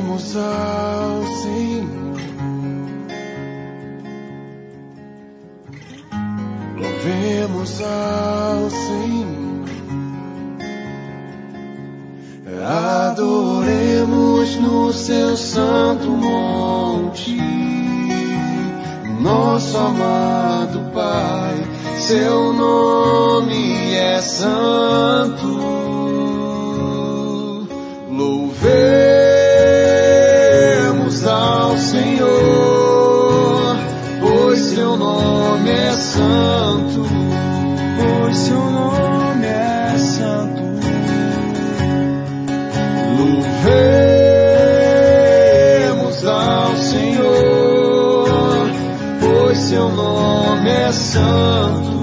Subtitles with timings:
[0.00, 2.16] Louvemos ao Senhor.
[6.78, 9.30] Louvemos ao Senhor.
[13.10, 17.36] Adoremos no seu santo monte,
[19.20, 21.56] nosso amado Pai,
[21.98, 25.59] seu nome é santo.
[36.00, 37.04] Santo,
[37.96, 40.62] pois seu nome é santo.
[43.18, 44.56] Louvemos
[46.26, 48.28] ao Senhor,
[49.20, 51.99] pois seu nome é santo,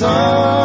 [0.00, 0.57] grande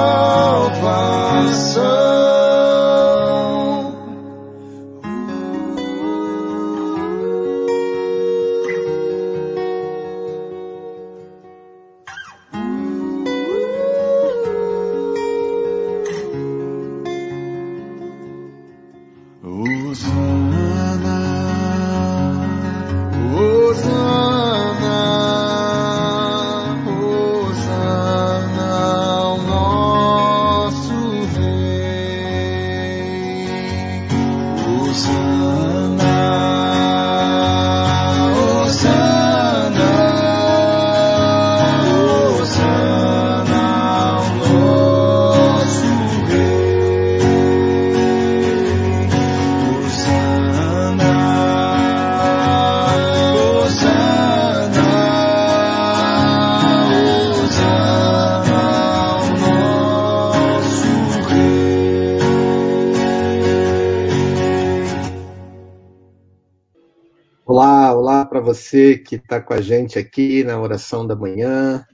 [69.03, 71.85] que está com a gente aqui na oração da manhã,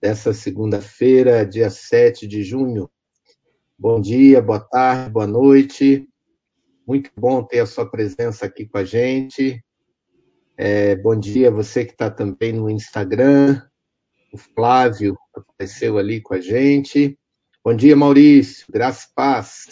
[0.00, 2.90] dessa segunda-feira, dia 7 de junho.
[3.78, 6.08] Bom dia, boa tarde, boa noite.
[6.86, 9.62] Muito bom ter a sua presença aqui com a gente.
[10.56, 13.62] É, bom dia você que está também no Instagram.
[14.32, 17.18] O Flávio apareceu ali com a gente.
[17.62, 18.66] Bom dia, Maurício.
[18.70, 19.66] Graça e paz.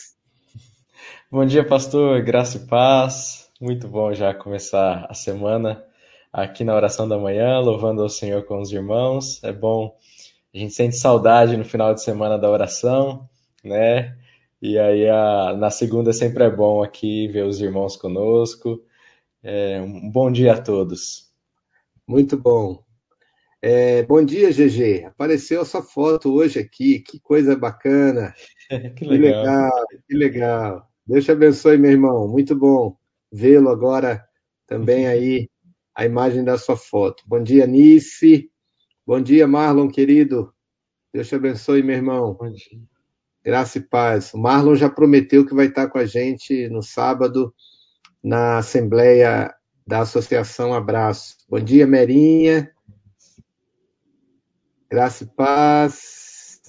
[1.31, 2.23] Bom dia, pastor.
[2.23, 3.51] Graça e paz.
[3.61, 5.85] Muito bom já começar a semana
[6.33, 9.43] aqui na oração da manhã, louvando ao Senhor com os irmãos.
[9.45, 9.97] É bom,
[10.55, 13.29] a gente sente saudade no final de semana da oração,
[13.65, 14.17] né?
[14.63, 18.83] E aí a- na segunda sempre é bom aqui ver os irmãos conosco.
[19.43, 21.31] É, um bom dia a todos.
[22.09, 22.83] Muito bom.
[23.63, 25.05] É, bom dia, GG.
[25.07, 27.01] Apareceu a sua foto hoje aqui.
[27.01, 28.35] Que coisa bacana.
[28.97, 29.59] Que Que legal.
[29.59, 29.71] legal,
[30.09, 30.89] que legal.
[31.07, 32.29] Deus te abençoe, meu irmão.
[32.29, 32.97] Muito bom
[33.33, 34.25] vê-lo agora
[34.67, 35.48] também aí,
[35.99, 37.25] a imagem da sua foto.
[37.27, 38.49] Bom dia, Nice.
[39.05, 40.55] Bom dia, Marlon, querido.
[41.13, 42.35] Deus te abençoe, meu irmão.
[42.35, 42.81] Bom dia.
[43.45, 44.33] Graça e paz.
[44.33, 47.53] O Marlon já prometeu que vai estar com a gente no sábado
[48.23, 49.53] na Assembleia
[49.85, 51.39] da Associação Abraço.
[51.49, 52.71] Bom dia, Merinha.
[54.89, 56.63] Graça e paz.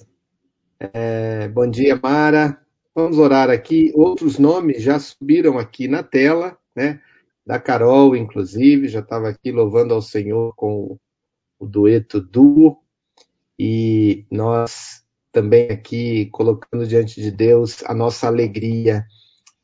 [0.80, 2.60] É, bom dia, Mara.
[2.92, 3.92] Vamos orar aqui.
[3.94, 7.00] Outros nomes já subiram aqui na tela, né?
[7.50, 10.96] Da Carol, inclusive, já estava aqui louvando ao Senhor com
[11.58, 12.78] o dueto duo.
[13.58, 19.04] E nós também aqui colocando diante de Deus a nossa alegria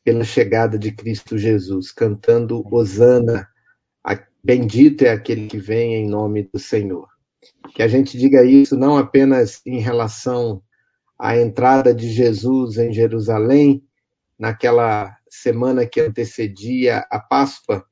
[0.03, 3.47] pela chegada de Cristo Jesus, cantando Hosana,
[4.43, 7.07] bendito é aquele que vem em nome do Senhor.
[7.73, 10.61] Que a gente diga isso não apenas em relação
[11.17, 13.85] à entrada de Jesus em Jerusalém,
[14.37, 17.85] naquela semana que antecedia a Páscoa,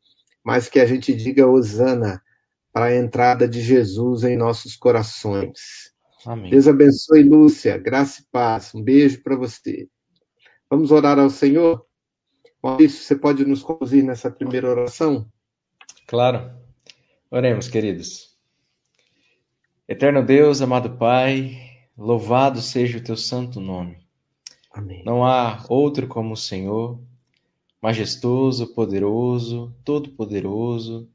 [0.44, 2.22] mas que a gente diga Hosana
[2.72, 5.92] para a entrada de Jesus em nossos corações.
[6.26, 6.50] Amém.
[6.50, 7.78] Deus abençoe, Lúcia.
[7.78, 8.74] Graça e paz.
[8.74, 9.88] Um beijo para você.
[10.68, 11.86] Vamos orar ao Senhor?
[12.62, 15.30] Maurício, você pode nos conduzir nessa primeira oração?
[16.06, 16.50] Claro.
[17.30, 18.34] Oremos, queridos.
[19.86, 21.58] Eterno Deus, amado Pai,
[21.96, 23.98] louvado seja o teu santo nome.
[24.72, 25.04] Amém.
[25.04, 26.98] Não há outro como o Senhor,
[27.84, 31.06] majestoso, poderoso, todo-poderoso,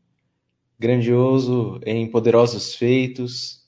[0.78, 3.66] grandioso em poderosos feitos.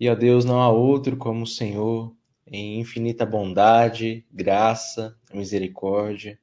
[0.00, 2.12] E, ó Deus, não há outro como o Senhor,
[2.44, 6.36] em infinita bondade, graça, misericórdia.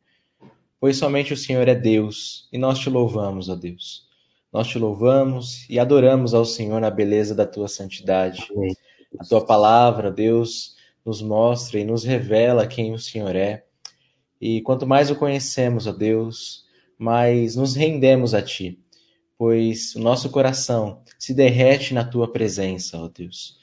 [0.80, 4.08] Pois somente o Senhor é Deus, e nós te louvamos, ó Deus.
[4.54, 8.48] Nós te louvamos e adoramos ao Senhor na beleza da tua santidade.
[8.56, 8.74] Amém.
[9.20, 13.66] A tua palavra, Deus, nos mostra e nos revela quem o Senhor é.
[14.44, 16.66] E quanto mais o conhecemos, ó Deus,
[16.98, 18.84] mais nos rendemos a ti
[19.38, 23.58] pois o nosso coração se derrete na tua presença, ó Deus.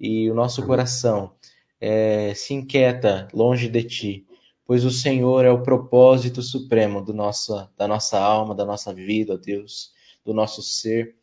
[0.00, 1.32] E o nosso coração
[1.78, 4.26] é, se inquieta longe de ti,
[4.64, 9.34] pois o Senhor é o propósito supremo do nosso, da nossa alma, da nossa vida,
[9.34, 9.92] ó Deus,
[10.24, 11.16] do nosso ser.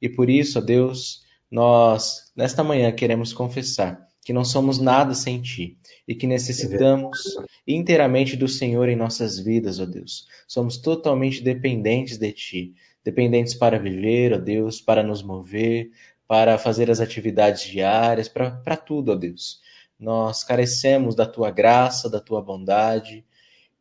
[0.00, 5.40] E por isso, ó Deus, nós, nesta manhã, queremos confessar que não somos nada sem
[5.40, 5.76] ti
[6.06, 7.18] e que necessitamos
[7.66, 10.26] inteiramente do Senhor em nossas vidas, ó Deus.
[10.46, 12.74] Somos totalmente dependentes de ti
[13.04, 15.90] dependentes para viver, ó Deus, para nos mover,
[16.26, 19.60] para fazer as atividades diárias, para tudo, ó Deus.
[19.98, 23.24] Nós carecemos da tua graça, da tua bondade,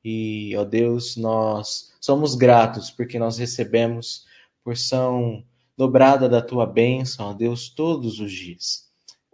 [0.03, 4.25] e, ó Deus, nós somos gratos porque nós recebemos
[4.63, 5.43] porção
[5.77, 8.90] dobrada da tua bênção, ó Deus, todos os dias.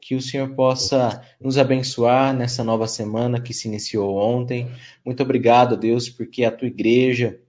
[0.07, 4.71] Que o Senhor possa nos abençoar nessa nova semana que se iniciou ontem.
[5.05, 7.41] Muito obrigado, Deus, porque a tua igreja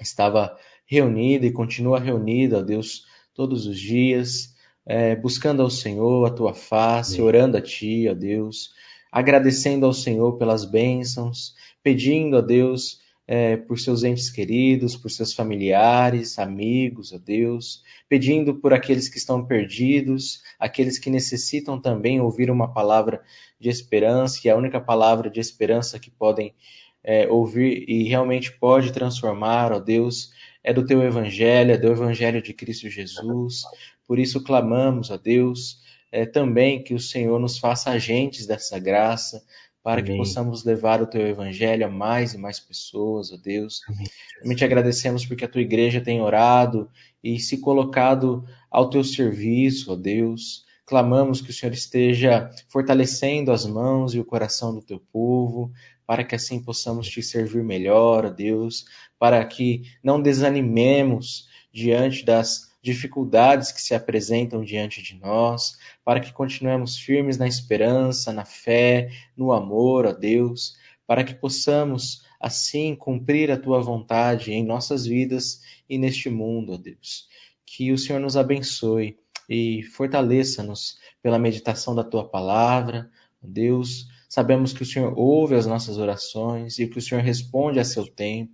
[0.00, 0.56] estava
[0.86, 4.54] reunida e continua reunida, Deus, todos os dias,
[4.86, 8.70] é, buscando ao Senhor a tua face, orando a ti, ó Deus,
[9.10, 15.32] agradecendo ao Senhor pelas bênçãos, pedindo a Deus é, por seus entes queridos, por seus
[15.32, 22.50] familiares, amigos, ó Deus, pedindo por aqueles que estão perdidos, aqueles que necessitam também ouvir
[22.50, 23.20] uma palavra
[23.58, 26.54] de esperança, que é a única palavra de esperança que podem
[27.02, 30.30] é, ouvir e realmente pode transformar, ó Deus,
[30.62, 33.62] é do teu evangelho, é do evangelho de Cristo Jesus.
[34.06, 35.80] Por isso clamamos a Deus
[36.10, 39.42] é, também que o Senhor nos faça agentes dessa graça,
[39.86, 40.14] para Amém.
[40.14, 43.82] que possamos levar o teu evangelho a mais e mais pessoas, ó Deus.
[43.88, 44.08] Amém.
[44.40, 46.90] Também te agradecemos porque a tua igreja tem orado
[47.22, 50.64] e se colocado ao teu serviço, ó Deus.
[50.84, 55.70] Clamamos que o Senhor esteja fortalecendo as mãos e o coração do teu povo,
[56.04, 58.86] para que assim possamos te servir melhor, ó Deus,
[59.20, 66.32] para que não desanimemos diante das dificuldades que se apresentam diante de nós, para que
[66.32, 73.50] continuemos firmes na esperança, na fé, no amor, ó Deus, para que possamos assim cumprir
[73.50, 77.28] a tua vontade em nossas vidas e neste mundo, ó Deus.
[77.66, 83.10] Que o Senhor nos abençoe e fortaleça-nos pela meditação da tua palavra,
[83.42, 84.06] Deus.
[84.28, 88.06] Sabemos que o Senhor ouve as nossas orações e que o Senhor responde a seu
[88.06, 88.52] tempo.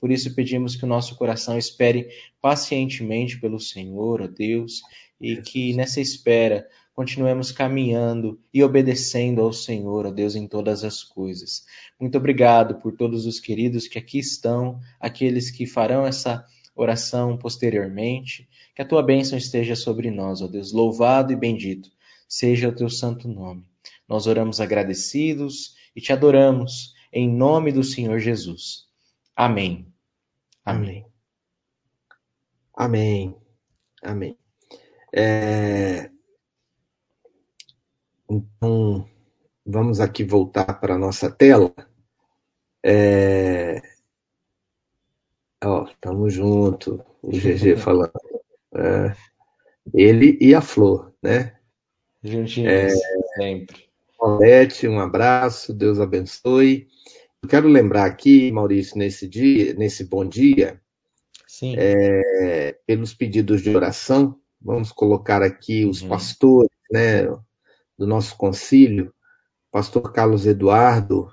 [0.00, 2.08] Por isso pedimos que o nosso coração espere
[2.40, 4.80] pacientemente pelo Senhor, ó Deus,
[5.20, 11.02] e que nessa espera continuemos caminhando e obedecendo ao Senhor, ó Deus, em todas as
[11.02, 11.64] coisas.
[11.98, 18.48] Muito obrigado por todos os queridos que aqui estão, aqueles que farão essa oração posteriormente.
[18.74, 20.72] Que a tua bênção esteja sobre nós, ó Deus.
[20.72, 21.90] Louvado e bendito
[22.28, 23.64] seja o teu santo nome.
[24.08, 28.84] Nós oramos agradecidos e te adoramos em nome do Senhor Jesus.
[29.34, 29.89] Amém.
[30.70, 31.06] Amém.
[32.74, 33.36] Amém.
[34.02, 34.38] Amém.
[35.12, 36.10] É...
[38.28, 39.08] Então,
[39.66, 41.74] vamos aqui voltar para a nossa tela.
[42.84, 43.82] É...
[45.62, 48.12] Ó, estamos junto, o GG falando.
[48.74, 49.14] É...
[49.92, 51.58] Ele e a Flor, né?
[52.22, 52.88] Juntinhos, é...
[53.36, 53.90] sempre.
[54.18, 56.88] Paulette, um abraço, Deus abençoe.
[57.42, 60.78] Eu quero lembrar aqui, Maurício, nesse dia, nesse bom dia,
[61.74, 66.10] é, pelos pedidos de oração, vamos colocar aqui os uhum.
[66.10, 67.24] pastores né,
[67.96, 69.12] do nosso concílio.
[69.70, 71.28] pastor Carlos Eduardo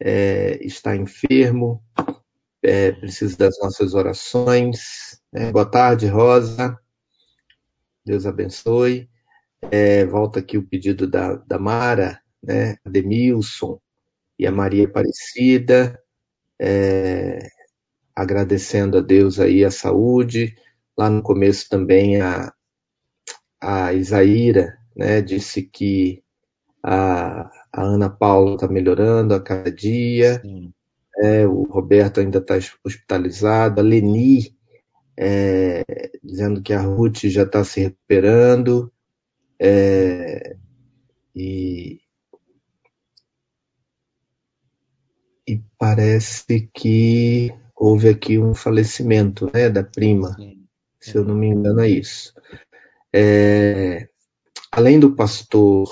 [0.00, 1.84] é, está enfermo,
[2.62, 5.20] é, precisa das nossas orações.
[5.30, 5.52] Né?
[5.52, 6.78] Boa tarde, Rosa.
[8.02, 9.10] Deus abençoe.
[9.70, 12.78] É, volta aqui o pedido da, da Mara, né?
[12.84, 13.78] A Demilson
[14.38, 15.98] e a Maria Aparecida,
[16.60, 17.46] é,
[18.14, 20.54] agradecendo a Deus aí a saúde.
[20.96, 22.52] Lá no começo também a,
[23.60, 25.22] a Isaíra, né?
[25.22, 26.22] Disse que
[26.82, 30.42] a, a Ana Paula está melhorando a cada dia.
[31.18, 33.80] É, o Roberto ainda está hospitalizado.
[33.80, 34.54] A Leni
[35.16, 35.82] é,
[36.22, 38.92] dizendo que a Ruth já está se recuperando.
[39.58, 40.56] É,
[41.34, 42.00] e,
[45.46, 50.66] e parece que houve aqui um falecimento né, da prima, Sim.
[51.00, 52.32] se eu não me engano é isso.
[53.12, 54.08] É,
[54.70, 55.90] além do pastor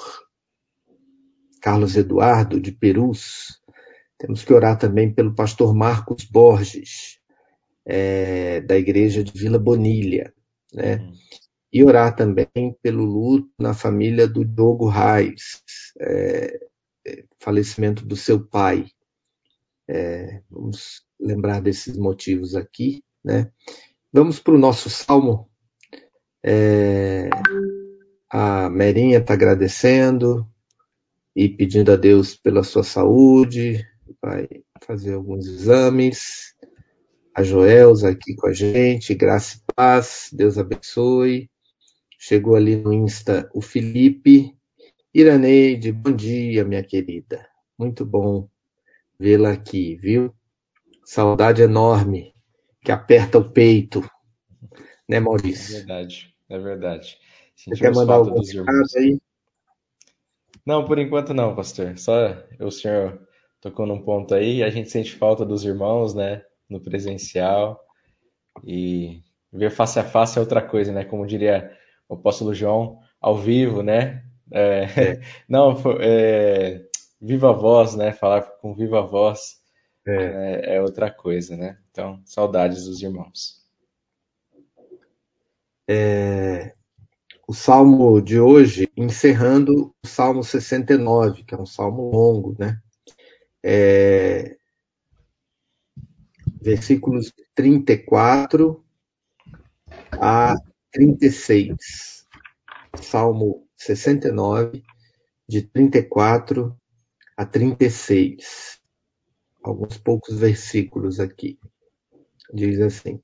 [1.60, 3.60] Carlos Eduardo de Perus,
[4.16, 7.18] temos que orar também pelo pastor Marcos Borges,
[7.84, 10.32] é, da igreja de Vila Bonilha,
[10.72, 10.96] né?
[10.96, 11.12] Uhum.
[11.72, 12.48] E orar também
[12.82, 15.62] pelo luto na família do Diogo Reis,
[16.00, 16.60] é,
[17.06, 18.86] é, falecimento do seu pai.
[19.92, 23.50] É, vamos lembrar desses motivos aqui, né?
[24.12, 25.50] Vamos para o nosso salmo.
[26.44, 27.28] É,
[28.30, 30.46] a Merinha está agradecendo
[31.34, 33.84] e pedindo a Deus pela sua saúde,
[34.22, 34.48] vai
[34.80, 36.54] fazer alguns exames.
[37.34, 41.50] A Joelza aqui com a gente, graça e paz, Deus abençoe.
[42.16, 44.56] Chegou ali no Insta o Felipe.
[45.12, 47.44] Iraneide, bom dia, minha querida.
[47.76, 48.48] Muito bom
[49.20, 50.34] vê-la aqui, viu?
[51.04, 52.34] Saudade enorme
[52.82, 54.02] que aperta o peito,
[55.06, 55.76] né, Maurício?
[55.76, 57.18] É verdade, é verdade.
[57.54, 59.20] Você quer mandar algum recado aí?
[60.64, 61.98] Não, por enquanto não, pastor.
[61.98, 63.20] Só o senhor
[63.60, 67.78] tocou num ponto aí, a gente sente falta dos irmãos, né, no presencial.
[68.64, 69.22] E
[69.52, 71.04] ver face a face é outra coisa, né?
[71.04, 71.70] Como diria
[72.08, 74.24] o apóstolo João, ao vivo, né?
[74.50, 75.20] É, é.
[75.46, 76.86] Não, é,
[77.20, 78.12] viva voz, né?
[78.12, 79.60] Falar com viva voz
[80.06, 80.76] é.
[80.76, 80.82] é.
[80.82, 81.78] outra coisa, né?
[81.90, 83.60] Então, saudades dos irmãos.
[85.88, 86.74] É,
[87.46, 92.80] o salmo de hoje, encerrando o salmo 69, que é um salmo longo, né?
[93.62, 94.56] É,
[96.62, 98.84] versículos 34
[100.12, 100.54] a
[100.92, 102.26] 36.
[102.96, 104.82] Salmo 69,
[105.48, 106.79] de 34
[107.40, 108.78] a 36.
[109.62, 111.58] Alguns poucos versículos aqui.
[112.52, 113.18] Diz assim: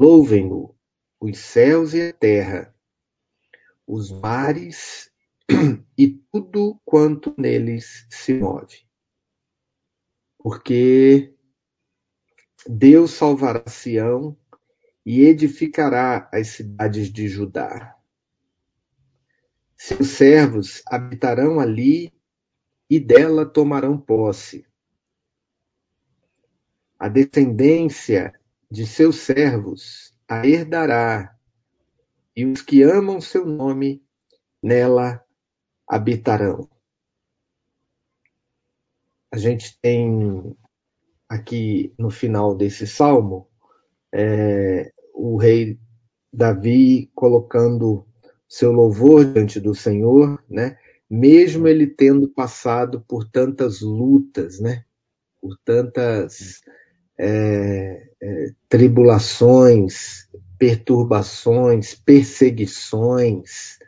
[0.00, 0.74] Louvem-no
[1.20, 2.74] os céus e a terra,
[3.86, 5.10] os mares
[5.98, 8.86] e tudo quanto neles se move.
[10.38, 11.34] Porque
[12.66, 14.38] Deus salvará Sião
[15.04, 17.94] e edificará as cidades de Judá.
[19.76, 22.16] Seus servos habitarão ali
[22.88, 24.66] e dela tomarão posse.
[26.98, 28.32] A descendência
[28.70, 31.36] de seus servos a herdará,
[32.36, 34.02] e os que amam seu nome
[34.62, 35.24] nela
[35.86, 36.68] habitarão.
[39.32, 40.56] A gente tem
[41.28, 43.48] aqui no final desse salmo
[44.12, 45.78] é, o rei
[46.32, 48.06] Davi colocando
[48.48, 50.78] seu louvor diante do Senhor, né?
[51.10, 54.84] Mesmo ele tendo passado por tantas lutas, né?
[55.40, 56.60] Por tantas
[57.18, 63.78] é, é, tribulações, perturbações, perseguições,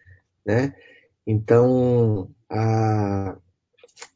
[0.44, 0.74] né?
[1.26, 3.36] Então a,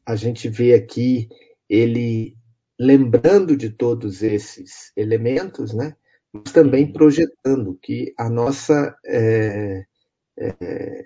[0.05, 1.29] a gente vê aqui
[1.69, 2.35] ele
[2.79, 5.95] lembrando de todos esses elementos, né?
[6.35, 9.85] mas também projetando que a nossa é,
[10.37, 11.05] é,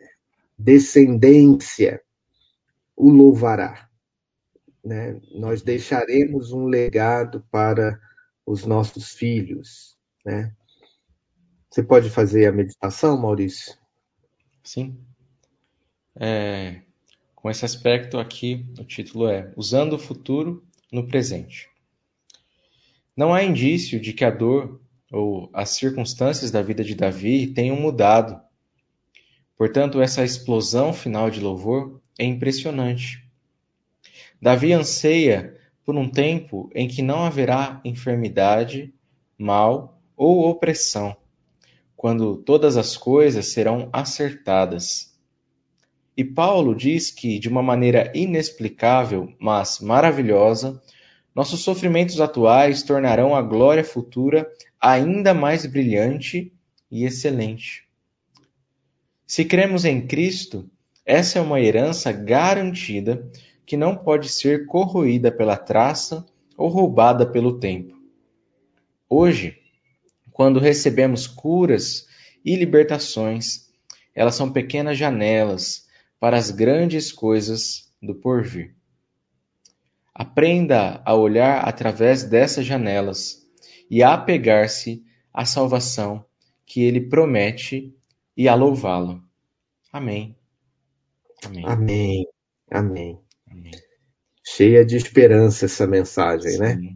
[0.59, 2.01] descendência
[2.95, 3.89] o louvará.
[4.83, 5.21] Né?
[5.33, 7.99] Nós deixaremos um legado para
[8.45, 9.97] os nossos filhos.
[10.25, 10.53] Né?
[11.69, 13.77] Você pode fazer a meditação, Maurício?
[14.61, 14.97] Sim.
[16.19, 16.81] É,
[17.33, 21.69] com esse aspecto aqui, o título é Usando o Futuro no Presente.
[23.15, 27.75] Não há indício de que a dor ou as circunstâncias da vida de Davi tenham
[27.75, 28.48] mudado.
[29.59, 33.29] Portanto, essa explosão final de louvor é impressionante.
[34.41, 38.93] Davi anseia por um tempo em que não haverá enfermidade,
[39.37, 41.13] mal ou opressão,
[41.93, 45.13] quando todas as coisas serão acertadas.
[46.15, 50.81] E Paulo diz que, de uma maneira inexplicável, mas maravilhosa,
[51.35, 54.49] nossos sofrimentos atuais tornarão a glória futura
[54.79, 56.53] ainda mais brilhante
[56.89, 57.88] e excelente.
[59.29, 60.67] Se cremos em Cristo,
[61.05, 63.29] essa é uma herança garantida
[63.63, 66.25] que não pode ser corroída pela traça
[66.57, 67.95] ou roubada pelo tempo.
[69.07, 69.55] Hoje,
[70.31, 72.07] quando recebemos curas
[72.43, 73.69] e libertações,
[74.15, 75.87] elas são pequenas janelas
[76.19, 78.73] para as grandes coisas do porvir.
[80.11, 83.47] Aprenda a olhar através dessas janelas
[83.91, 86.25] e a apegar-se à salvação
[86.65, 87.95] que ele promete
[88.35, 89.21] e a louvá-lo.
[89.91, 90.35] Amém.
[91.45, 91.65] Amém.
[91.65, 92.27] Amém.
[92.71, 93.19] Amém.
[93.49, 93.71] Amém.
[94.43, 96.75] Cheia de esperança essa mensagem, né?
[96.75, 96.95] Sim, né?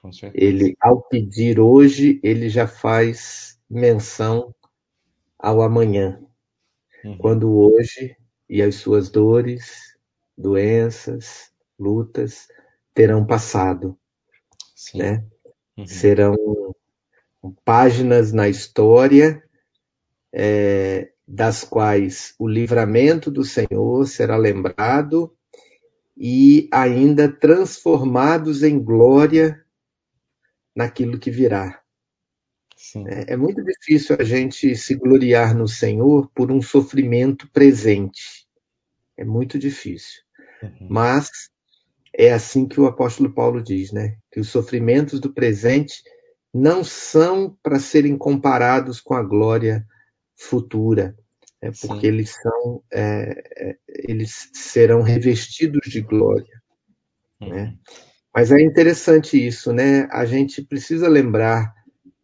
[0.00, 0.44] Com certeza.
[0.44, 4.54] Ele, ao pedir hoje, ele já faz menção
[5.38, 6.20] ao amanhã.
[7.04, 7.18] Uhum.
[7.18, 8.16] Quando hoje
[8.48, 9.96] e as suas dores,
[10.36, 12.48] doenças, lutas
[12.94, 13.96] terão passado,
[14.74, 14.98] Sim.
[14.98, 15.24] né?
[15.76, 15.86] Uhum.
[15.86, 16.36] Serão
[17.64, 19.42] páginas na história
[20.32, 25.34] é, das quais o livramento do Senhor será lembrado
[26.16, 29.64] e ainda transformados em glória
[30.74, 31.80] naquilo que virá.
[33.06, 38.46] É, é, muito difícil a gente se gloriar no Senhor por um sofrimento presente.
[39.16, 40.22] É muito difícil.
[40.62, 40.88] Uhum.
[40.90, 41.30] Mas
[42.12, 44.16] é assim que o apóstolo Paulo diz, né?
[44.32, 46.02] Que os sofrimentos do presente
[46.52, 49.86] não são para serem comparados com a glória
[50.40, 51.14] futura,
[51.60, 52.06] é porque Sim.
[52.06, 56.60] eles são, é, é, eles serão revestidos de glória,
[57.40, 57.46] né?
[57.46, 57.54] uhum.
[57.54, 57.74] né?
[58.32, 60.08] Mas é interessante isso, né?
[60.12, 61.74] A gente precisa lembrar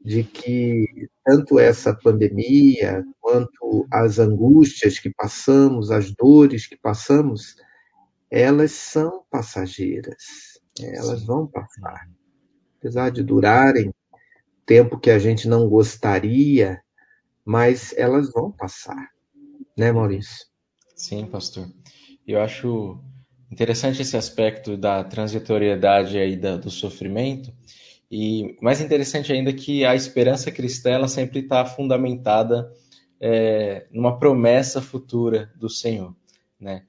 [0.00, 0.86] de que
[1.24, 7.56] tanto essa pandemia quanto as angústias que passamos, as dores que passamos,
[8.30, 12.08] elas são passageiras, elas vão passar.
[12.78, 13.92] Apesar de durarem
[14.64, 16.80] tempo que a gente não gostaria,
[17.46, 19.10] mas elas vão passar,
[19.78, 20.46] né, Maurício?
[20.96, 21.68] Sim, pastor.
[22.26, 22.98] Eu acho
[23.52, 27.52] interessante esse aspecto da transitoriedade aí da, do sofrimento,
[28.10, 32.72] e mais interessante ainda que a esperança cristã ela sempre está fundamentada
[33.20, 36.14] é, numa promessa futura do Senhor,
[36.58, 36.84] né?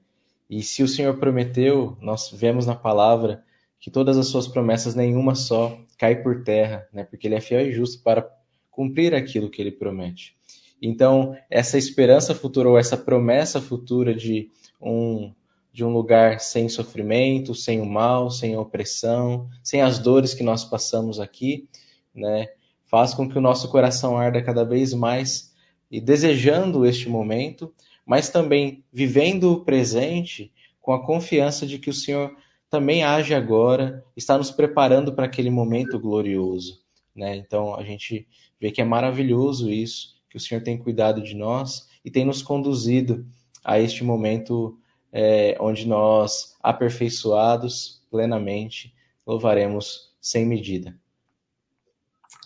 [0.50, 3.44] E se o Senhor prometeu, nós vemos na palavra
[3.78, 7.04] que todas as suas promessas, nenhuma só, cai por terra, né?
[7.04, 8.28] Porque ele é fiel e justo para
[8.70, 10.37] cumprir aquilo que ele promete.
[10.80, 15.32] Então, essa esperança futura ou essa promessa futura de um
[15.70, 20.42] de um lugar sem sofrimento, sem o mal, sem a opressão, sem as dores que
[20.42, 21.68] nós passamos aqui,
[22.12, 22.48] né?
[22.86, 25.54] Faz com que o nosso coração arda cada vez mais
[25.88, 27.72] e desejando este momento,
[28.04, 32.34] mas também vivendo o presente com a confiança de que o Senhor
[32.68, 36.80] também age agora, está nos preparando para aquele momento glorioso.
[37.14, 37.36] Né?
[37.36, 38.26] Então a gente
[38.60, 42.42] vê que é maravilhoso isso, que o Senhor tem cuidado de nós e tem nos
[42.42, 43.26] conduzido
[43.64, 44.78] a este momento
[45.12, 48.94] é, onde nós, aperfeiçoados plenamente,
[49.26, 50.94] louvaremos sem medida.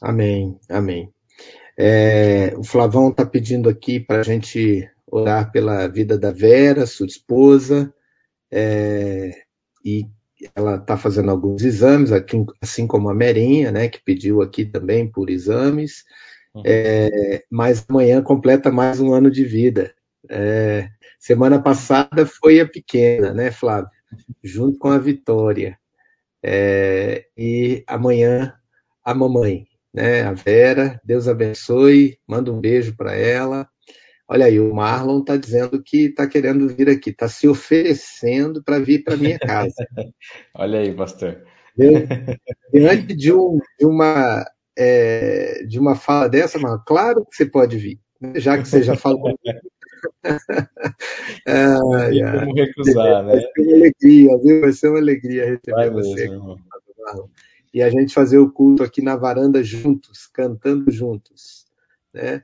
[0.01, 1.13] Amém, amém.
[1.79, 7.07] É, o Flavão está pedindo aqui para a gente orar pela vida da Vera, sua
[7.07, 7.93] esposa,
[8.51, 9.31] é,
[9.85, 10.07] e
[10.55, 15.11] ela está fazendo alguns exames, aqui, assim como a Merinha, né, que pediu aqui também
[15.11, 16.05] por exames,
[16.55, 16.63] uhum.
[16.65, 19.95] é, mas amanhã completa mais um ano de vida.
[20.29, 20.89] É,
[21.19, 23.91] semana passada foi a pequena, né, Flávio?
[24.43, 25.79] Junto com a Vitória.
[26.43, 28.55] É, e amanhã
[29.05, 31.01] a mamãe, né, a Vera.
[31.05, 33.69] Deus abençoe, manda um beijo para ela.
[34.29, 38.79] Olha aí, o Marlon está dizendo que está querendo vir aqui, está se oferecendo para
[38.79, 39.75] vir para minha casa.
[40.57, 41.45] Olha aí, pastor.
[42.73, 44.45] Diante de, um, de, uma,
[44.77, 48.33] é, de uma fala dessa, Marlon, claro que você pode vir, né?
[48.37, 49.39] já que você já falou.
[51.47, 51.79] ah,
[52.41, 53.33] como recusar, né?
[53.33, 54.61] Vai ser uma alegria, viu?
[54.61, 56.61] Vai ser uma alegria receber Vai você mesmo,
[57.73, 61.67] E a gente fazer o culto aqui na varanda juntos, cantando juntos,
[62.13, 62.43] né?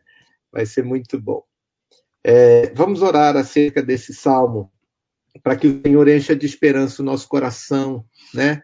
[0.52, 1.42] Vai ser muito bom.
[2.22, 4.70] É, vamos orar acerca desse salmo,
[5.42, 8.62] para que o Senhor encha de esperança o nosso coração, né?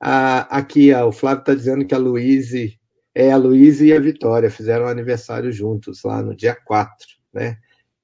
[0.00, 2.78] Ah, aqui, ah, o Flávio está dizendo que a Luíse,
[3.18, 6.94] é a Luíse e a Vitória fizeram aniversário juntos, lá no dia 4,
[7.32, 7.56] né?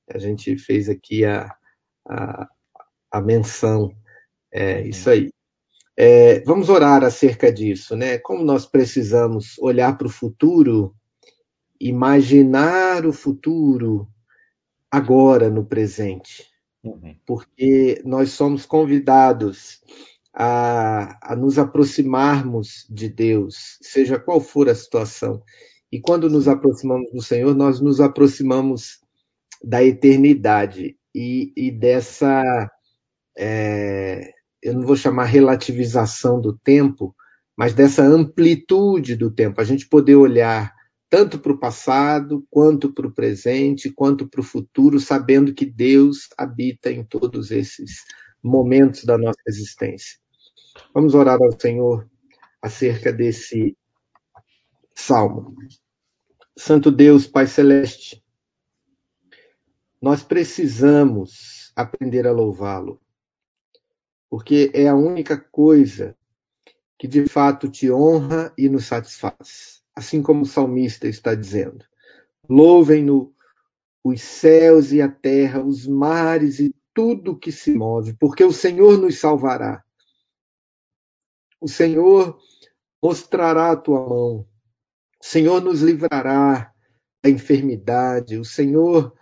[0.08, 1.54] A gente fez aqui a,
[2.08, 2.48] a,
[3.10, 3.94] a menção,
[4.50, 5.30] é, isso aí.
[5.94, 8.16] É, vamos orar acerca disso, né?
[8.16, 10.96] Como nós precisamos olhar para o futuro,
[11.78, 14.08] imaginar o futuro,
[14.90, 16.46] agora no presente.
[16.82, 17.14] Uhum.
[17.26, 19.82] Porque nós somos convidados
[20.34, 25.42] a, a nos aproximarmos de Deus, seja qual for a situação.
[25.90, 29.00] E quando nos aproximamos do Senhor, nós nos aproximamos
[29.62, 32.70] da eternidade e, e dessa,
[33.36, 37.14] é, eu não vou chamar relativização do tempo,
[37.56, 40.72] mas dessa amplitude do tempo, a gente poder olhar
[41.10, 46.30] tanto para o passado, quanto para o presente, quanto para o futuro, sabendo que Deus
[46.38, 47.98] habita em todos esses
[48.42, 50.21] momentos da nossa existência.
[50.94, 52.08] Vamos orar ao Senhor
[52.60, 53.76] acerca desse
[54.94, 55.54] salmo.
[56.56, 58.22] Santo Deus, Pai Celeste,
[60.00, 63.00] nós precisamos aprender a louvá-lo,
[64.28, 66.16] porque é a única coisa
[66.98, 69.82] que de fato te honra e nos satisfaz.
[69.94, 71.84] Assim como o salmista está dizendo:
[72.48, 73.34] louvem-no
[74.04, 78.98] os céus e a terra, os mares e tudo que se move, porque o Senhor
[78.98, 79.82] nos salvará.
[81.62, 82.36] O Senhor
[83.00, 84.40] mostrará a tua mão.
[84.40, 86.72] O Senhor nos livrará
[87.22, 88.36] da enfermidade.
[88.36, 89.14] O Senhor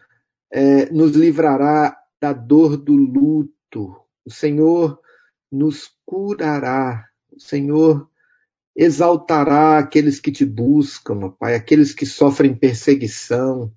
[0.51, 3.95] é, nos livrará da dor do luto.
[4.25, 4.99] O Senhor
[5.53, 7.07] nos curará.
[7.31, 8.09] O Senhor
[8.75, 13.71] exaltará aqueles que te buscam, Pai, aqueles que sofrem perseguição.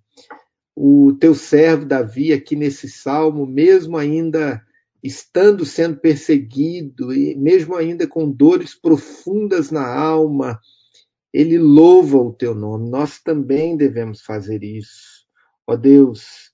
[0.74, 4.66] O teu servo Davi, aqui nesse salmo, mesmo ainda
[5.04, 10.60] estando sendo perseguido e mesmo ainda com dores profundas na alma,
[11.34, 12.90] ele louva o teu nome.
[12.90, 15.26] Nós também devemos fazer isso.
[15.68, 16.52] Ó Deus,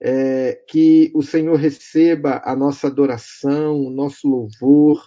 [0.00, 5.00] é, que o Senhor receba a nossa adoração, o nosso louvor,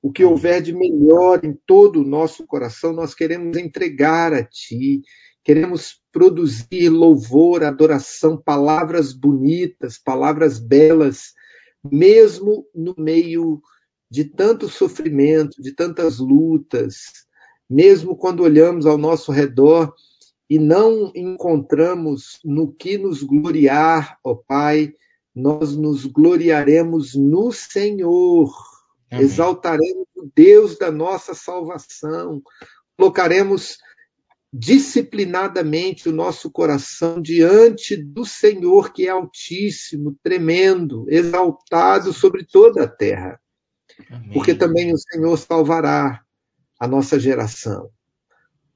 [0.00, 5.02] o que houver de melhor em todo o nosso coração, nós queremos entregar a Ti,
[5.42, 11.32] queremos produzir louvor, adoração, palavras bonitas, palavras belas
[11.84, 13.60] mesmo no meio
[14.10, 17.26] de tanto sofrimento, de tantas lutas,
[17.68, 19.92] mesmo quando olhamos ao nosso redor
[20.48, 24.94] e não encontramos no que nos gloriar, ó Pai,
[25.34, 28.50] nós nos gloriaremos no Senhor,
[29.10, 29.24] Amém.
[29.24, 32.42] exaltaremos o Deus da nossa salvação,
[32.96, 33.78] colocaremos
[34.52, 42.88] disciplinadamente o nosso coração diante do Senhor, que é altíssimo, tremendo, exaltado sobre toda a
[42.88, 43.38] terra.
[44.10, 44.32] Amém.
[44.32, 46.22] Porque também o Senhor salvará
[46.80, 47.90] a nossa geração.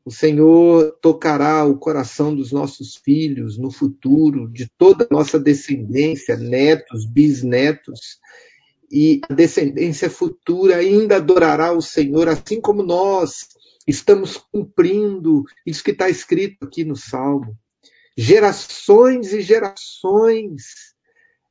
[0.04, 6.36] O Senhor tocará o coração dos nossos filhos no futuro, de toda a nossa descendência,
[6.36, 8.18] netos, bisnetos,
[8.90, 13.46] e a descendência futura ainda adorará o Senhor, assim como nós
[13.86, 17.56] estamos cumprindo isso que está escrito aqui no Salmo.
[18.16, 20.92] Gerações e gerações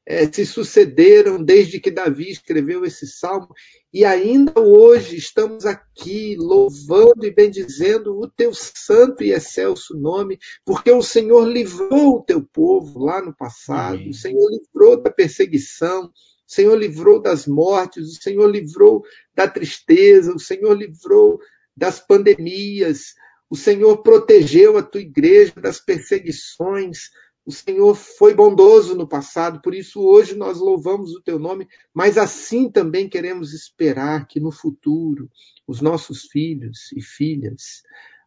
[0.06, 3.50] é, se sucederam desde que Davi escreveu esse salmo,
[3.94, 10.92] e ainda hoje estamos aqui louvando e bendizendo o teu santo e excelso nome, porque
[10.92, 14.10] o Senhor livrou o teu povo lá no passado, Amém.
[14.10, 16.12] o Senhor livrou da perseguição, o
[16.54, 21.40] Senhor livrou das mortes, o Senhor livrou da tristeza, o Senhor livrou
[21.76, 23.14] das pandemias,
[23.50, 27.10] o Senhor protegeu a tua igreja das perseguições,
[27.46, 32.18] o Senhor foi bondoso no passado, por isso hoje nós louvamos o teu nome, mas
[32.18, 35.30] assim também queremos esperar que no futuro
[35.68, 37.82] os nossos filhos e filhas,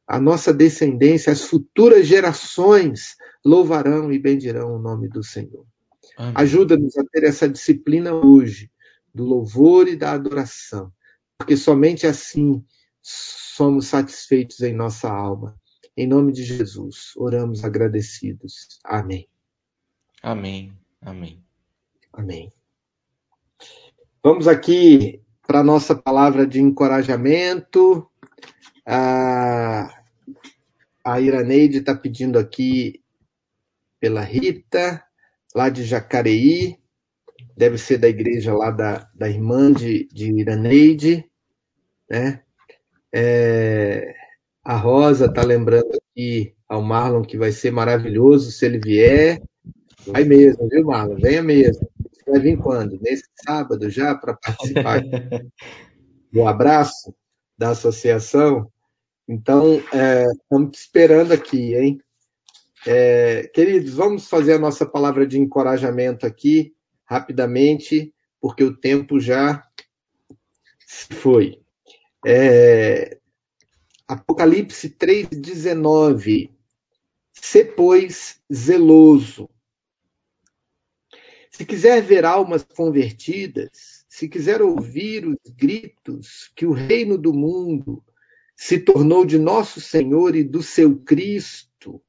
[0.07, 5.65] a nossa descendência, as futuras gerações louvarão e bendirão o nome do Senhor.
[6.35, 8.71] Ajuda-nos a ter essa disciplina hoje
[9.15, 10.93] do louvor e da adoração,
[11.39, 12.63] porque somente assim
[13.05, 15.55] somos satisfeitos em nossa alma.
[15.95, 18.81] Em nome de Jesus, oramos agradecidos.
[18.83, 19.29] Amém.
[20.23, 20.73] Amém.
[21.03, 21.45] Amém.
[22.11, 22.51] Amém.
[24.23, 28.11] Vamos aqui para a nossa palavra de encorajamento.
[28.87, 30.03] A,
[31.05, 33.03] a Iraneide está pedindo aqui
[34.01, 35.05] pela Rita,
[35.55, 36.79] lá de Jacareí,
[37.57, 41.31] deve ser da igreja lá da, da irmã de, de Iraneide,
[42.09, 42.44] né?
[43.17, 44.13] É,
[44.65, 49.41] a Rosa está lembrando aqui ao Marlon que vai ser maravilhoso se ele vier.
[50.05, 51.15] Vai mesmo, viu, Marlon?
[51.15, 51.89] Venha mesmo.
[52.13, 52.99] Você vai vir quando?
[53.01, 55.01] Nesse sábado já para participar
[56.33, 57.15] do abraço
[57.57, 58.69] da associação.
[59.29, 62.01] Então, é, estamos te esperando aqui, hein?
[62.85, 66.75] É, queridos, vamos fazer a nossa palavra de encorajamento aqui,
[67.07, 69.63] rapidamente, porque o tempo já
[70.87, 71.64] se foi.
[72.27, 73.19] É,
[74.07, 76.51] Apocalipse 3,19.
[77.33, 79.49] Se, pois, zeloso.
[81.51, 88.03] Se quiser ver almas convertidas, se quiser ouvir os gritos que o reino do mundo
[88.57, 92.01] se tornou de nosso Senhor e do seu Cristo,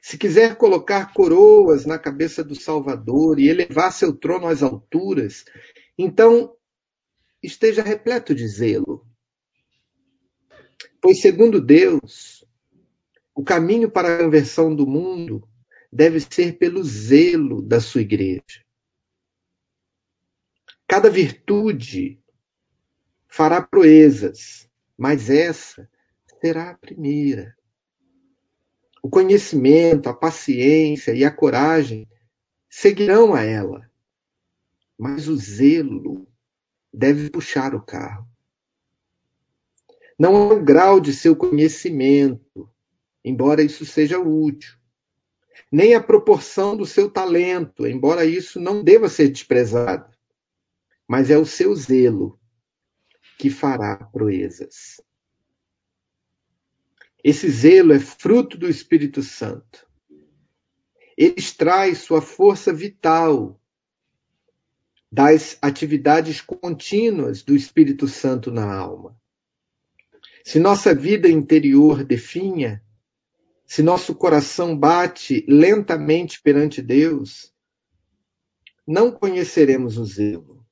[0.00, 5.44] se quiser colocar coroas na cabeça do Salvador e elevar seu trono às alturas,
[5.98, 6.54] então
[7.46, 9.06] esteja repleto de zelo.
[11.00, 12.44] Pois, segundo Deus,
[13.34, 15.48] o caminho para a conversão do mundo
[15.92, 18.64] deve ser pelo zelo da sua igreja.
[20.86, 22.20] Cada virtude
[23.28, 25.88] fará proezas, mas essa
[26.40, 27.56] será a primeira.
[29.02, 32.08] O conhecimento, a paciência e a coragem
[32.68, 33.88] seguirão a ela,
[34.98, 36.26] mas o zelo
[36.96, 38.26] deve puxar o carro.
[40.18, 42.70] Não é o grau de seu conhecimento,
[43.22, 44.74] embora isso seja útil,
[45.70, 50.10] nem a proporção do seu talento, embora isso não deva ser desprezado,
[51.06, 52.40] mas é o seu zelo
[53.38, 54.98] que fará proezas.
[57.22, 59.86] Esse zelo é fruto do Espírito Santo.
[61.14, 63.60] Ele extrai sua força vital
[65.16, 69.16] das atividades contínuas do Espírito Santo na alma.
[70.44, 72.82] Se nossa vida interior definha,
[73.64, 77.50] se nosso coração bate lentamente perante Deus,
[78.86, 80.62] não conheceremos o zelo.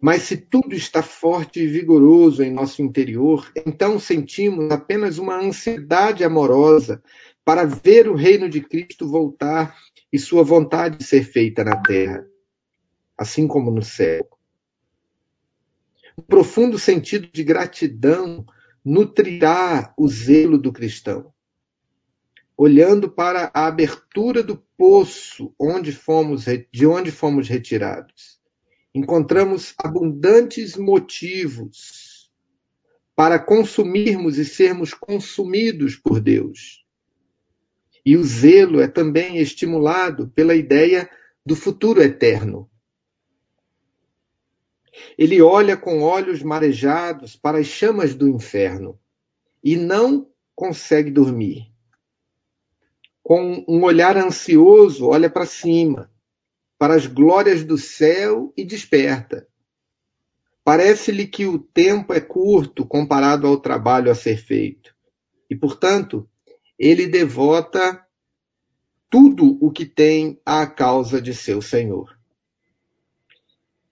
[0.00, 6.24] Mas se tudo está forte e vigoroso em nosso interior, então sentimos apenas uma ansiedade
[6.24, 7.00] amorosa
[7.44, 9.76] para ver o reino de Cristo voltar
[10.12, 12.26] e sua vontade ser feita na terra,
[13.20, 14.26] assim como no céu.
[16.18, 18.44] Um profundo sentido de gratidão
[18.84, 21.32] nutrirá o zelo do cristão.
[22.56, 28.40] Olhando para a abertura do poço onde fomos, de onde fomos retirados
[28.94, 32.30] encontramos abundantes motivos
[33.14, 36.84] para consumirmos e sermos consumidos por Deus.
[38.04, 41.08] E o zelo é também estimulado pela ideia
[41.44, 42.69] do futuro eterno.
[45.16, 48.98] Ele olha com olhos marejados para as chamas do inferno
[49.62, 51.70] e não consegue dormir.
[53.22, 56.10] Com um olhar ansioso, olha para cima
[56.80, 59.46] para as glórias do céu e desperta.
[60.64, 64.96] Parece-lhe que o tempo é curto comparado ao trabalho a ser feito.
[65.50, 66.26] E, portanto,
[66.78, 68.02] ele devota
[69.10, 72.18] tudo o que tem à causa de seu Senhor.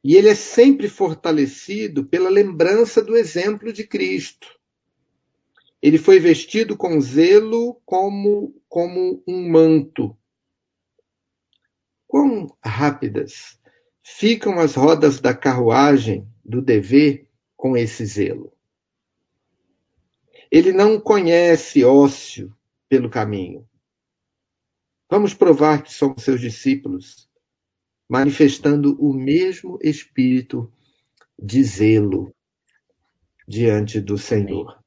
[0.03, 4.59] E ele é sempre fortalecido pela lembrança do exemplo de Cristo.
[5.81, 10.17] Ele foi vestido com zelo como, como um manto.
[12.07, 13.59] Quão rápidas
[14.03, 18.53] ficam as rodas da carruagem do dever com esse zelo.
[20.51, 22.57] Ele não conhece ócio
[22.89, 23.69] pelo caminho.
[25.11, 27.28] Vamos provar que somos seus discípulos,
[28.09, 30.73] manifestando o mesmo espírito
[31.39, 32.35] de zelo
[33.47, 34.83] diante do Senhor.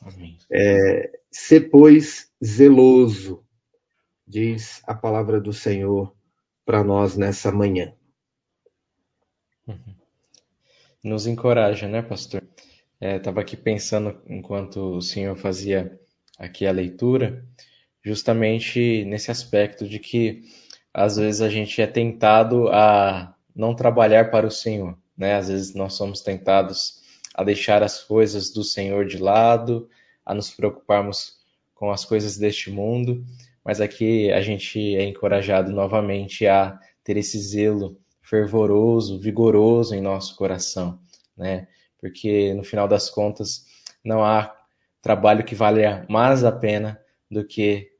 [0.00, 0.38] Amém.
[0.50, 3.44] É, ser, pois, zeloso,
[4.26, 6.14] diz a palavra do Senhor
[6.64, 7.94] para nós nessa manhã.
[9.66, 9.94] Uhum.
[11.02, 12.42] Nos encoraja, né, pastor?
[13.00, 16.00] Estava é, aqui pensando enquanto o senhor fazia
[16.36, 17.46] aqui a leitura,
[18.04, 20.42] justamente nesse aspecto de que
[20.98, 25.34] às vezes a gente é tentado a não trabalhar para o Senhor, né?
[25.34, 27.02] Às vezes nós somos tentados
[27.34, 29.88] a deixar as coisas do Senhor de lado,
[30.24, 31.38] a nos preocuparmos
[31.74, 33.24] com as coisas deste mundo
[33.68, 40.34] mas aqui a gente é encorajado novamente a ter esse zelo fervoroso, vigoroso em nosso
[40.36, 40.98] coração,
[41.36, 41.68] né?
[42.00, 43.66] Porque no final das contas
[44.02, 44.56] não há
[45.02, 46.98] trabalho que valha mais a pena
[47.30, 47.90] do que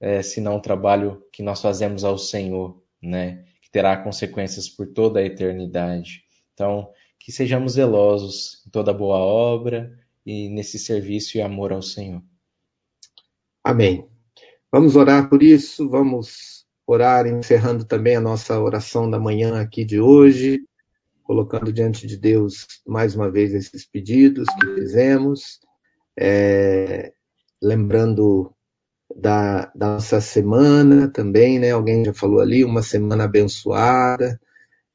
[0.00, 3.44] é, senão o trabalho que nós fazemos ao Senhor, né?
[3.62, 6.22] Que terá consequências por toda a eternidade.
[6.52, 12.22] Então, que sejamos zelosos em toda boa obra e nesse serviço e amor ao Senhor.
[13.64, 14.08] Amém.
[14.70, 20.00] Vamos orar por isso, vamos orar encerrando também a nossa oração da manhã aqui de
[20.00, 20.60] hoje,
[21.22, 25.58] colocando diante de Deus mais uma vez esses pedidos que fizemos,
[26.16, 27.12] é,
[27.60, 28.54] lembrando
[29.14, 31.70] da, da, nossa semana também, né?
[31.70, 34.40] Alguém já falou ali, uma semana abençoada,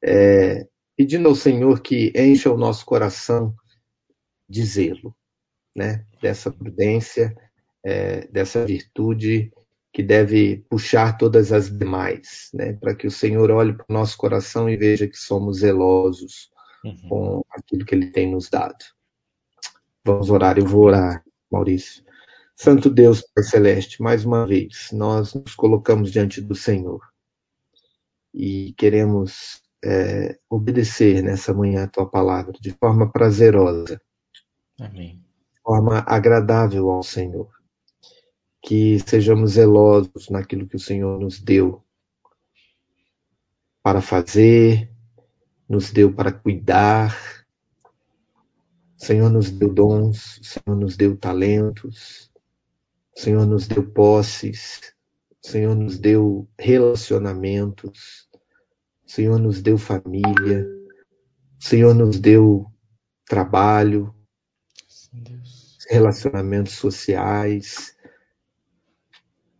[0.04, 3.56] é, pedindo ao Senhor que encha o nosso coração
[4.48, 5.16] de zelo,
[5.76, 6.06] né?
[6.22, 7.36] Dessa prudência,
[7.84, 9.52] é, dessa virtude
[9.94, 12.74] que deve puxar todas as demais, né?
[12.74, 16.50] Para que o Senhor olhe para o nosso coração e veja que somos zelosos
[16.84, 17.10] uhum.
[17.10, 18.84] com aquilo que Ele tem nos dado.
[20.04, 22.04] Vamos orar, eu vou orar, Maurício.
[22.56, 27.02] Santo Deus, Pai Celeste, mais uma vez, nós nos colocamos diante do Senhor
[28.34, 34.00] e queremos é, obedecer nessa manhã a Tua palavra de forma prazerosa.
[34.80, 35.24] Amém.
[35.54, 37.50] De forma agradável ao Senhor
[38.62, 41.84] que sejamos zelosos naquilo que o Senhor nos deu
[43.82, 44.92] para fazer,
[45.68, 47.18] nos deu para cuidar.
[48.96, 52.31] O Senhor nos deu dons, o Senhor nos deu talentos,
[53.16, 54.94] o Senhor nos deu posses,
[55.44, 58.30] o Senhor nos deu relacionamentos,
[59.06, 60.66] o Senhor nos deu família,
[61.60, 62.66] o Senhor nos deu
[63.26, 64.14] trabalho,
[65.90, 67.96] relacionamentos sociais,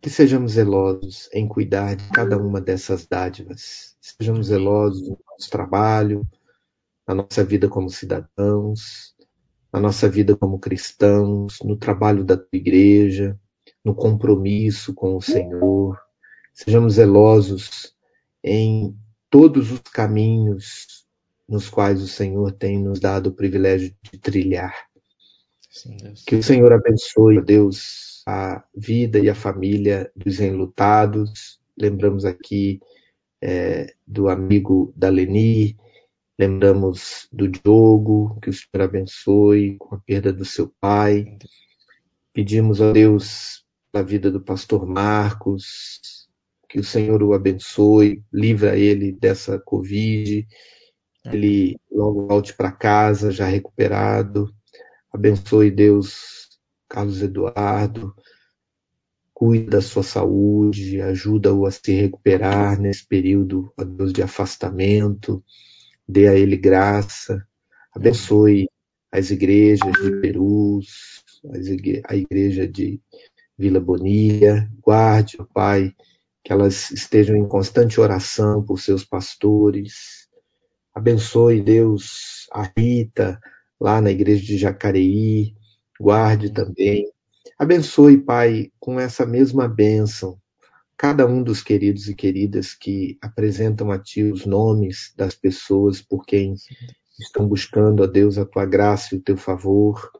[0.00, 3.96] que sejamos zelosos em cuidar de cada uma dessas dádivas.
[4.00, 6.26] Sejamos zelosos no nosso trabalho,
[7.06, 9.14] na nossa vida como cidadãos,
[9.72, 13.38] na nossa vida como cristãos, no trabalho da tua igreja,
[13.84, 15.98] no compromisso com o Senhor.
[16.52, 17.94] Sejamos zelosos
[18.44, 18.94] em
[19.30, 21.06] todos os caminhos
[21.48, 24.74] nos quais o Senhor tem nos dado o privilégio de trilhar.
[25.70, 31.58] Sim, que o Senhor abençoe, Deus, a vida e a família dos enlutados.
[31.78, 32.78] Lembramos aqui
[33.40, 35.76] é, do amigo da Leni,
[36.38, 41.38] lembramos do Diogo, que o Senhor abençoe com a perda do seu pai.
[42.32, 46.28] Pedimos a Deus a vida do pastor Marcos,
[46.68, 50.46] que o Senhor o abençoe, livra ele dessa Covid,
[51.26, 54.50] ele logo volte para casa já recuperado.
[55.12, 56.48] Abençoe Deus
[56.88, 58.14] Carlos Eduardo,
[59.34, 65.44] cuida da sua saúde, ajuda-o a se recuperar nesse período, Deus, de afastamento,
[66.08, 67.46] dê a ele graça,
[67.94, 68.68] abençoe
[69.10, 71.22] as igrejas de Perus,
[72.08, 73.00] a igreja de
[73.58, 75.92] Vila Bonia, guarde, ó Pai,
[76.42, 80.28] que elas estejam em constante oração por seus pastores,
[80.94, 83.38] abençoe, Deus, a Rita,
[83.80, 85.54] lá na igreja de Jacareí,
[86.00, 87.06] guarde também.
[87.58, 90.38] Abençoe, Pai, com essa mesma bênção,
[91.02, 96.24] cada um dos queridos e queridas que apresentam a Ti os nomes das pessoas por
[96.24, 96.54] quem
[97.18, 100.12] estão buscando a Deus a Tua graça e o Teu favor.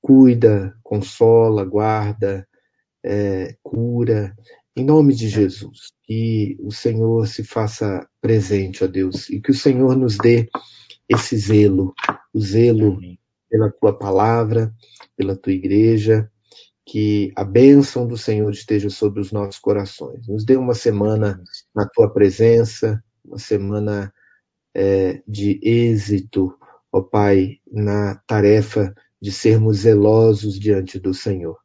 [0.00, 2.46] Cuida, consola, guarda,
[3.04, 4.32] é, cura,
[4.76, 5.88] em nome de Jesus.
[6.04, 10.48] Que o Senhor se faça presente, ó Deus, e que o Senhor nos dê
[11.08, 11.92] esse zelo,
[12.32, 13.00] o zelo
[13.50, 14.72] pela tua palavra,
[15.16, 16.30] pela tua igreja,
[16.86, 20.28] que a bênção do Senhor esteja sobre os nossos corações.
[20.28, 21.42] Nos dê uma semana
[21.74, 24.12] na tua presença, uma semana
[24.72, 26.56] é, de êxito,
[26.92, 31.58] ó Pai, na tarefa de sermos zelosos diante do Senhor.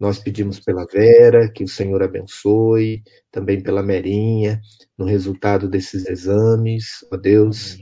[0.00, 4.60] Nós pedimos pela Vera, que o Senhor abençoe, também pela Merinha,
[4.96, 7.78] no resultado desses exames, ó Deus,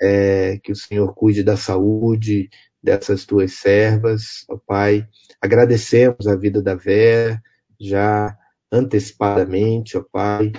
[0.00, 2.48] é, que o Senhor cuide da saúde
[2.86, 5.06] dessas tuas servas, ó Pai.
[5.40, 7.42] Agradecemos a vida da Vera,
[7.80, 8.38] já
[8.70, 10.52] antecipadamente, ó Pai.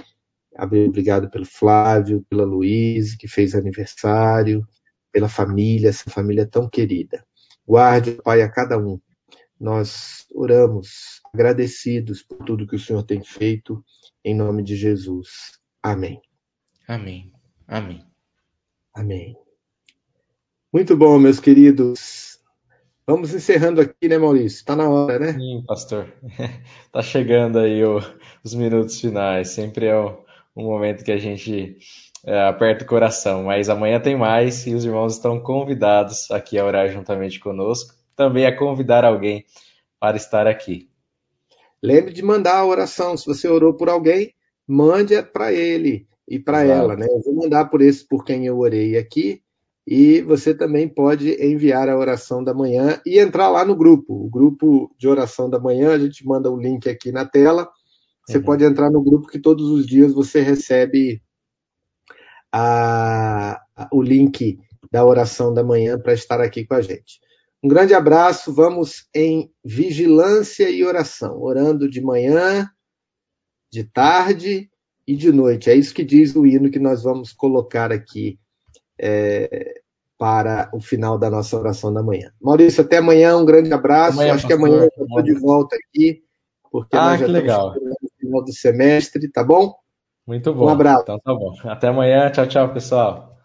[0.60, 4.68] Obrigado pelo Flávio, pela Luiz, que fez aniversário,
[5.10, 7.26] pela família, essa família tão querida.
[7.66, 9.00] Guarde, Pai, a cada um.
[9.58, 13.84] Nós oramos agradecidos por tudo que o Senhor tem feito,
[14.24, 15.60] em nome de Jesus.
[15.82, 16.22] Amém.
[16.88, 17.32] Amém.
[17.68, 18.06] Amém.
[18.94, 19.46] Amém.
[20.71, 22.39] Muito bom, meus queridos.
[23.08, 24.58] Vamos encerrando aqui, né, Maurício?
[24.58, 25.32] Está na hora, né?
[25.32, 26.13] Sim, pastor.
[26.86, 27.99] Está chegando aí o,
[28.43, 29.47] os minutos finais.
[29.51, 30.17] Sempre é um,
[30.58, 31.77] um momento que a gente
[32.25, 33.43] é, aperta o coração.
[33.43, 37.96] Mas amanhã tem mais e os irmãos estão convidados aqui a orar juntamente conosco.
[38.13, 39.46] Também a convidar alguém
[39.98, 40.89] para estar aqui.
[41.81, 43.15] Lembre de mandar a oração.
[43.15, 44.33] Se você orou por alguém,
[44.67, 47.08] mande para ele e para ela, né?
[47.10, 49.42] Eu vou mandar por esse por quem eu orei aqui
[49.90, 54.13] e você também pode enviar a oração da manhã e entrar lá no grupo.
[54.13, 57.69] O grupo de oração da manhã, a gente manda o link aqui na tela.
[58.27, 58.44] Você uhum.
[58.44, 61.21] pode entrar no grupo que todos os dias você recebe
[62.52, 64.60] a, a, o link
[64.92, 67.21] da oração da manhã para estar aqui com a gente.
[67.63, 72.69] Um grande abraço, vamos em vigilância e oração, orando de manhã,
[73.71, 74.69] de tarde
[75.08, 75.69] e de noite.
[75.69, 78.38] É isso que diz o hino que nós vamos colocar aqui
[79.00, 79.81] é,
[80.17, 82.31] para o final da nossa oração da manhã.
[82.41, 84.13] Maurício, até amanhã, um grande abraço.
[84.13, 86.23] Amanhã, Acho pastor, que amanhã eu estou de volta aqui,
[86.71, 87.73] porque ah, nós já que legal.
[87.75, 89.75] no final do semestre, tá bom?
[90.25, 90.65] Muito bom.
[90.65, 91.04] Um abraço.
[91.04, 91.54] Então, tá bom.
[91.63, 92.29] Até amanhã.
[92.29, 93.37] Tchau, tchau, pessoal.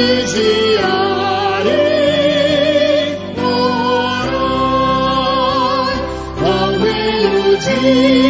[0.00, 1.70] 의지하리
[3.36, 4.32] 너를
[6.38, 8.29] 방해 유지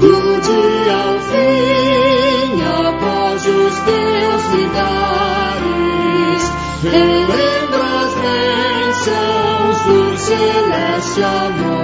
[0.00, 0.14] Do
[0.46, 2.76] dia ao fim, a
[3.50, 6.42] os teus me dares.
[7.80, 11.77] As bênçãos do celeste amor.